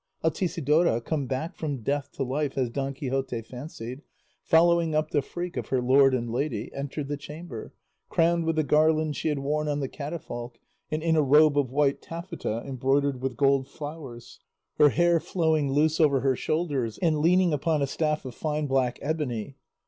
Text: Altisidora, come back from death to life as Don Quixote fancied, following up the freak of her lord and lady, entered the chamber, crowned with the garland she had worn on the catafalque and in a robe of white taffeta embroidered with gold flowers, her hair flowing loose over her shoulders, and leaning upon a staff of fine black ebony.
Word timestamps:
Altisidora, 0.23 0.99
come 0.99 1.27
back 1.27 1.55
from 1.55 1.83
death 1.83 2.11
to 2.13 2.23
life 2.23 2.57
as 2.57 2.71
Don 2.71 2.95
Quixote 2.95 3.39
fancied, 3.43 4.01
following 4.41 4.95
up 4.95 5.11
the 5.11 5.21
freak 5.21 5.55
of 5.57 5.67
her 5.67 5.79
lord 5.79 6.15
and 6.15 6.31
lady, 6.31 6.73
entered 6.73 7.07
the 7.07 7.17
chamber, 7.17 7.75
crowned 8.09 8.45
with 8.45 8.55
the 8.55 8.63
garland 8.63 9.15
she 9.15 9.27
had 9.27 9.37
worn 9.37 9.67
on 9.67 9.79
the 9.79 9.87
catafalque 9.87 10.57
and 10.89 11.03
in 11.03 11.15
a 11.15 11.21
robe 11.21 11.55
of 11.55 11.69
white 11.69 12.01
taffeta 12.01 12.63
embroidered 12.65 13.21
with 13.21 13.37
gold 13.37 13.67
flowers, 13.67 14.39
her 14.79 14.89
hair 14.89 15.19
flowing 15.19 15.71
loose 15.71 15.99
over 15.99 16.21
her 16.21 16.35
shoulders, 16.35 16.97
and 16.97 17.19
leaning 17.19 17.53
upon 17.53 17.83
a 17.83 17.85
staff 17.85 18.25
of 18.25 18.33
fine 18.33 18.65
black 18.65 18.97
ebony. 19.03 19.55